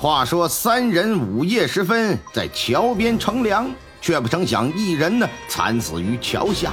[0.00, 3.68] 话说三人午夜时分在桥边乘凉，
[4.00, 6.72] 却不成想一人呢惨死于桥下。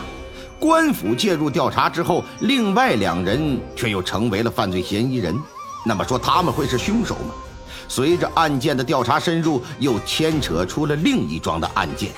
[0.60, 5.36] 官府介入调查之后，另外两人却又成为了犯罪嫌疑人。
[5.84, 7.34] 那么说他们会是凶手吗？
[7.88, 12.12] 随着案件的调查深入，又牵扯出了另一桩的案件，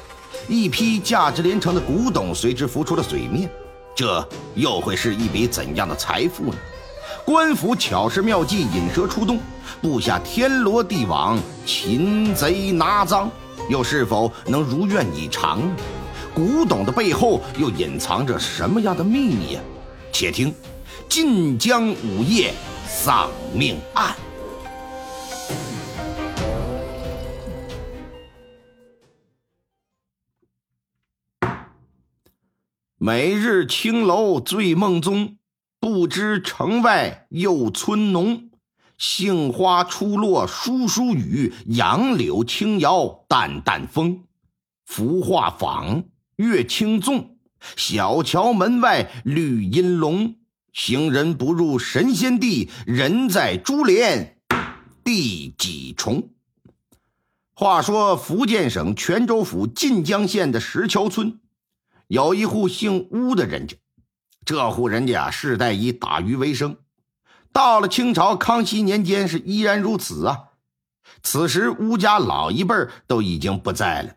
[0.50, 3.50] 一批价值连城的古董随之浮出了水面。
[3.96, 6.58] 这又会是一笔怎样的财富呢？
[7.28, 9.38] 官府巧施妙计，引蛇出洞，
[9.82, 13.30] 布下天罗地网，擒贼拿赃，
[13.70, 15.76] 又是否能如愿以偿呢？
[16.34, 19.62] 古董的背后又隐藏着什么样的秘密呀？
[20.14, 20.50] 且听
[21.10, 22.54] 《晋江午夜
[22.88, 24.16] 丧命案》。
[32.98, 35.36] 每日青楼醉梦中。
[35.80, 38.50] 不知城外又村浓，
[38.98, 44.24] 杏花初落疏疏雨，杨柳轻摇淡淡风。
[44.86, 46.06] 浮画舫，
[46.38, 47.38] 月轻纵，
[47.76, 50.36] 小桥门外绿阴浓。
[50.74, 54.38] 行人不入神仙地，人在珠帘
[55.04, 56.32] 第几重？
[57.54, 61.40] 话说福建省泉州府晋江县的石桥村，
[62.08, 63.76] 有一户姓乌的人家。
[64.48, 66.78] 这户人家世代以打鱼为生，
[67.52, 70.52] 到了清朝康熙年间是依然如此啊。
[71.22, 72.74] 此时乌家老一辈
[73.08, 74.16] 都已经不在了，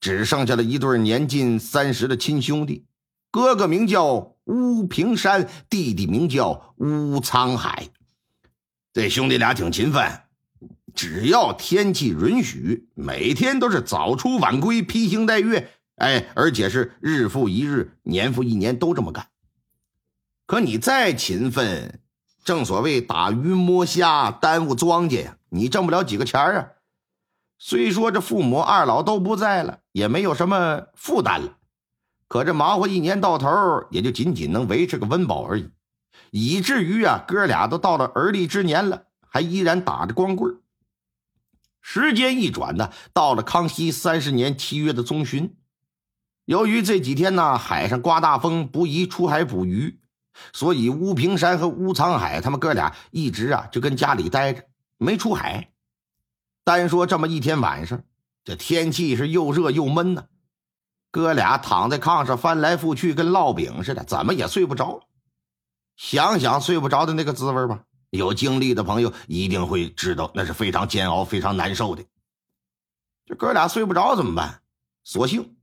[0.00, 2.86] 只剩下了一对年近三十的亲兄弟，
[3.30, 7.88] 哥哥名叫乌平山，弟弟名叫乌沧海。
[8.92, 10.22] 这兄弟俩挺勤奋，
[10.92, 19.24] 只要天气允许，每天都是早出晚归，披星戴月，哎，而且是日复一日，年复一年，都这么干。
[20.48, 22.00] 可你再勤奋，
[22.42, 26.68] 正所谓打鱼摸虾耽误庄稼呀，你挣不了几个钱啊。
[27.58, 31.58] 虽说这父母二老都不在了，也没有什么负担了，
[32.28, 33.50] 可这忙活一年到头，
[33.90, 35.68] 也就仅仅能维持个温饱而已，
[36.30, 40.58] 以至于啊，哥俩都到了而立之年了，还依然打着光棍
[41.82, 45.54] 时间一转呢，到了康熙三十年七月的中旬，
[46.46, 50.00] 由于这几天呢，海上刮大风，不宜出海捕鱼。
[50.52, 54.64] 所以，乌平山和乌沧海他们哥俩一直啊就跟家里待着，
[54.96, 55.70] 没出海。
[56.64, 58.02] 单说这么一天晚上，
[58.44, 60.26] 这天气是又热又闷呢，
[61.10, 65.00] 哥俩躺在炕上翻来覆去，跟烙饼似的，怎么也睡不着。
[65.96, 72.04] 想想睡不着的那个滋味吧，有经历的朋友一定会知道，那是非常煎熬、非常难受的。
[73.26, 74.62] 这哥俩睡不着怎么办？
[75.04, 75.56] 索性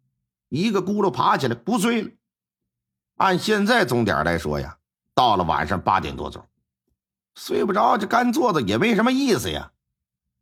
[0.49, 2.09] 一个咕噜爬起来不睡了。
[3.15, 4.77] 按现在钟点来说呀，
[5.13, 6.45] 到了晚上八点多钟，
[7.33, 9.71] 睡不着，这干坐着也没什么意思呀。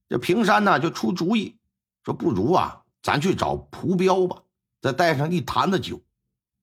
[0.10, 1.58] 这平山呢就出主意，
[2.04, 4.42] 说不如啊，咱去找蒲彪吧，
[4.82, 6.02] 再带上一坛子酒，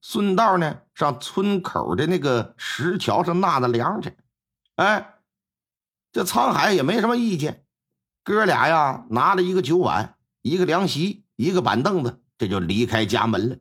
[0.01, 4.15] 顺道呢上村口的那个石桥上纳纳凉去。
[4.75, 5.15] 哎，
[6.11, 7.63] 这沧海也没什么意见，
[8.23, 13.55] 哥俩呀拿了一个酒碗、一个凉席、一个板凳子，这就离开家门了。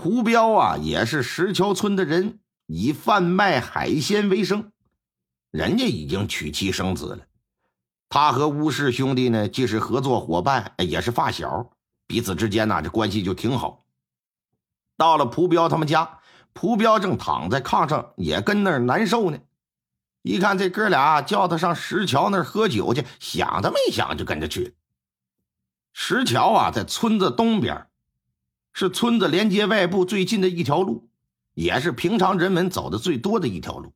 [0.00, 4.70] 蒲彪啊，也是石桥村的人，以贩卖海鲜为生。
[5.50, 7.26] 人家已经娶妻生子了。
[8.08, 11.72] 他和乌氏兄弟呢，既是合作伙伴，也是发小，
[12.06, 13.84] 彼此之间呢，这关系就挺好。
[14.96, 16.20] 到了蒲彪他们家，
[16.52, 19.38] 蒲彪正躺在炕上，也跟那儿难受呢。
[20.22, 24.76] 一看这哥俩叫他上石桥那儿喝酒去，想都没想就跟着去。
[25.92, 27.87] 石桥啊，在村子东边。
[28.72, 31.08] 是村子连接外部最近的一条路，
[31.54, 33.92] 也是平常人们走的最多的一条路。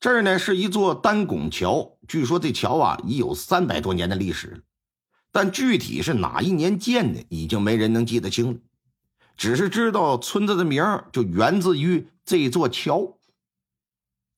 [0.00, 4.58] 这儿呢是一座单拱桥，据说这桥啊已有三百多年的历史了，
[5.32, 8.58] 但具体是哪一年建的，已经没人能记得清了。
[9.36, 13.18] 只是知道村子的名就源自于这座桥。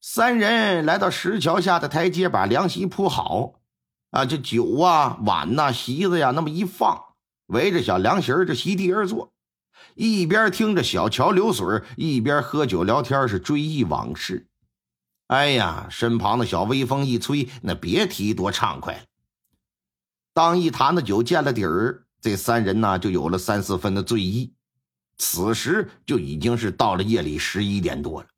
[0.01, 3.61] 三人来到石桥下的台阶，把凉席铺好，
[4.11, 7.06] 啊，这酒啊、碗呐、席子呀，那么一放。
[7.47, 9.33] 围着小凉席儿，这席地而坐，
[9.95, 14.48] 一边听着小桥流水，一边喝酒聊天，是追忆往事。
[15.28, 19.07] 哎呀，身旁的小微风一吹，那别提多畅快。
[20.33, 24.53] 当一坛子酒见了底儿，这三人呢就有了三四分的醉意。
[25.19, 28.28] 此时就已经是到了夜里十一点多了。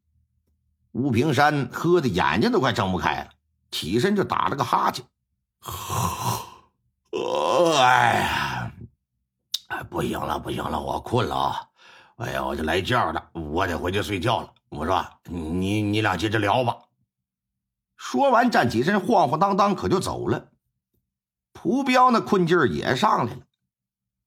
[0.92, 3.30] 吴平山喝的眼睛都快睁不开了，
[3.70, 5.04] 起身就打了个哈欠。
[7.80, 8.47] 哎呀！
[9.84, 11.68] 不行了，不行了，我困了啊！
[12.16, 14.52] 哎呀，我就来觉了，我得回去睡觉了。
[14.70, 16.76] 我说，你你俩接着聊吧。
[17.96, 20.48] 说完，站起身，晃晃荡荡，可就走了。
[21.52, 23.40] 蒲彪那困劲儿也上来了，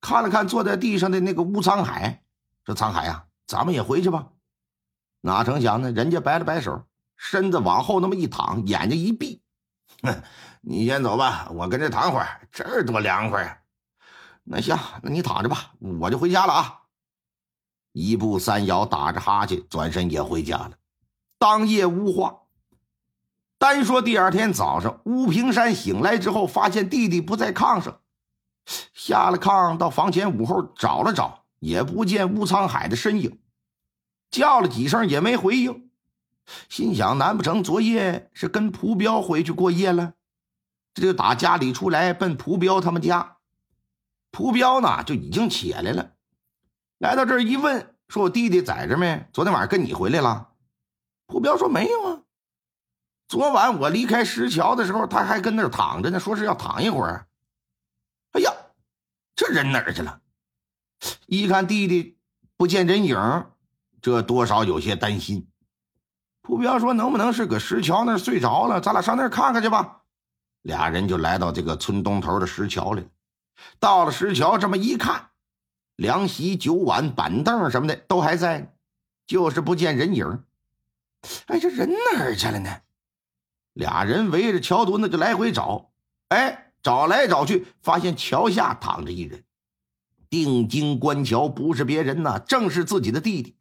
[0.01, 2.23] 看了看坐在地上的那个吴沧海，
[2.65, 4.27] 说：“沧海呀，咱们也回去吧。”
[5.21, 6.83] 哪成想呢，人家摆了摆手，
[7.15, 9.41] 身子往后那么一躺，眼睛一闭
[10.03, 10.23] ：“哼，
[10.61, 13.57] 你先走吧，我跟这躺会儿，这儿多凉快呀。”
[14.53, 16.81] 那行，那你躺着吧，我就回家了啊。
[17.93, 20.71] 一步三摇，打着哈欠，转身也回家了。
[21.39, 22.39] 当夜无话。
[23.57, 28.01] 单说第二天早上，吴平山醒来之后，发现弟弟不在炕上，
[28.93, 33.39] 下了炕到房前屋后找了找，也不见吴沧海的身影，
[34.29, 35.89] 叫了几声也没回应，
[36.67, 40.15] 心想：难不成昨夜是跟蒲彪回去过夜了？
[40.93, 43.37] 这就打家里出来，奔蒲彪他们家。
[44.31, 46.13] 蒲彪呢，就已经起来了，
[46.97, 49.27] 来到这儿一问，说：“我弟弟在这没？
[49.33, 50.49] 昨天晚上跟你回来了？”
[51.27, 52.21] 蒲彪说：“没有啊。”
[53.27, 57.27] 昨晚我离开石桥的时候，他还跟那儿躺着呢，说是要躺一会儿。
[58.31, 58.51] 哎呀，
[59.35, 60.21] 这人哪儿去了？
[61.27, 62.17] 一看弟弟
[62.57, 63.45] 不见人影，
[64.01, 65.47] 这多少有些担心。
[66.41, 68.81] 蒲彪说：“能不能是搁石桥那儿睡着了？
[68.81, 70.03] 咱俩上那儿看看去吧。”
[70.63, 73.07] 俩人就来到这个村东头的石桥里了。
[73.79, 75.29] 到了石桥，这么一看，
[75.95, 78.73] 凉席、酒碗、板凳什么的都还在，
[79.27, 80.43] 就是不见人影。
[81.47, 82.69] 哎，这人哪儿去了呢？
[83.73, 85.91] 俩人围着桥墩子就来回找，
[86.27, 89.43] 哎，找来找去，发现桥下躺着一人，
[90.29, 93.55] 定睛观瞧，不是别人呐，正是自己的弟弟。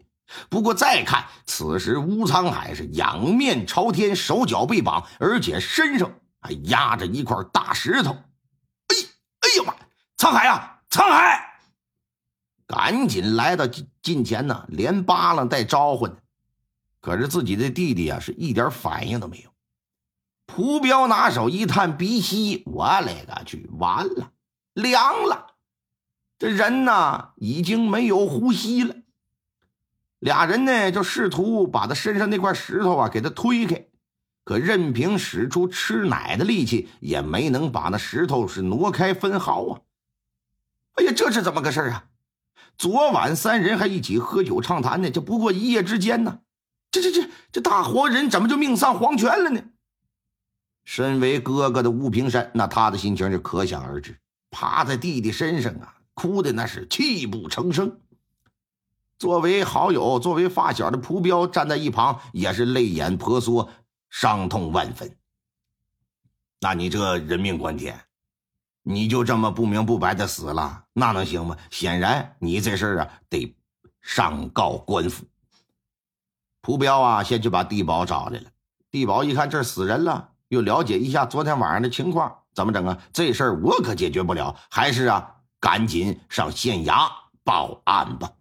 [0.48, 8.16] 不过再看，此时吴沧海是仰面朝天，手脚被绑，而且身上还压着一块大石头。
[10.20, 11.62] 沧海呀，沧海！
[12.66, 16.16] 赶紧来到近近前呢，连扒拉带招呼呢。
[17.00, 19.50] 可是自己的弟弟啊，是一点反应都没有。
[20.44, 24.32] 蒲彪拿手一探鼻息，我勒个去，完了，
[24.74, 25.54] 凉了！
[26.38, 28.94] 这人呢，已经没有呼吸了。
[30.18, 33.86] 俩人呢，就试图把他身上那块石头啊给他推开，
[34.44, 39.80] 可任凭使出吃奶的力气，也没能把那石头是挪开分毫啊！
[40.94, 42.06] 哎呀，这是怎么个事啊？
[42.76, 46.40] 昨晚三人还一起喝酒畅谈呢，这不过一夜之间呢，
[46.90, 49.62] 这这这这大活人怎么就命丧黄泉了呢？
[50.84, 54.18] 身为哥哥的吴平山，那他的心情就可想而知，
[54.50, 58.00] 趴在弟弟身上啊，哭的那是泣不成声。
[59.18, 63.70] 作为好友、作为发小的蒲彪站在一旁，也是泪眼婆娑，
[64.08, 65.14] 伤痛万分。
[66.60, 68.00] 那你这人命关天，
[68.90, 71.56] 你就这么不明不白的死了，那能行吗？
[71.70, 73.56] 显然，你这事儿啊，得
[74.02, 75.24] 上告官府。
[76.60, 78.46] 蒲彪啊，先去把地保找来了。
[78.90, 80.30] 地保一看，这死人了。
[80.48, 82.98] 又了解一下昨天晚上的情况，怎么整啊？
[83.12, 87.08] 这事儿我可解决不了，还是啊，赶紧上县衙
[87.44, 88.32] 报案吧。